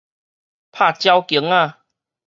[0.71, 1.75] 拍鳥弓仔